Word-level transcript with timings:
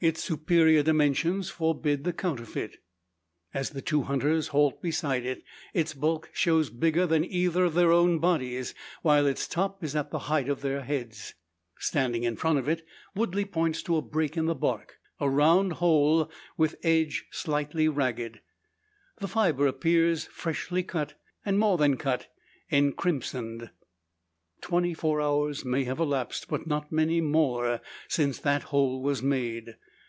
Its 0.00 0.22
superior 0.22 0.80
dimensions 0.80 1.50
forbid 1.50 2.04
the 2.04 2.12
counterfeit. 2.12 2.76
As 3.52 3.70
the 3.70 3.82
two 3.82 4.02
hunters 4.02 4.46
halt 4.54 4.80
beside 4.80 5.26
it, 5.26 5.42
its 5.74 5.92
bulk 5.92 6.30
shows 6.32 6.70
bigger 6.70 7.04
than 7.04 7.24
either 7.24 7.64
of 7.64 7.74
their 7.74 7.90
own 7.90 8.20
bodies, 8.20 8.76
while 9.02 9.26
its 9.26 9.48
top 9.48 9.82
is 9.82 9.96
at 9.96 10.12
the 10.12 10.20
height 10.30 10.48
of 10.48 10.60
their 10.60 10.82
heads. 10.82 11.34
Standing 11.80 12.22
in 12.22 12.36
front 12.36 12.60
of 12.60 12.68
it, 12.68 12.86
Woodley 13.16 13.44
points 13.44 13.82
to 13.82 13.96
a 13.96 14.00
break 14.00 14.36
in 14.36 14.46
the 14.46 14.54
bark 14.54 15.00
a 15.18 15.28
round 15.28 15.72
hole, 15.72 16.30
with 16.56 16.76
edge 16.84 17.26
slightly 17.32 17.88
ragged. 17.88 18.40
The 19.18 19.26
fibre 19.26 19.66
appears 19.66 20.26
freshly 20.26 20.84
cut, 20.84 21.14
and 21.44 21.58
more 21.58 21.76
than 21.76 21.96
cut 21.96 22.28
encrimsoned! 22.70 23.70
Twenty 24.60 24.92
four 24.92 25.20
hours 25.20 25.64
may 25.64 25.84
have 25.84 26.00
elapsed, 26.00 26.48
but 26.48 26.66
not 26.66 26.90
many 26.90 27.20
more, 27.20 27.80
since 28.08 28.38
that 28.40 28.64
hole 28.64 29.00
was 29.02 29.22
made. 29.22 29.76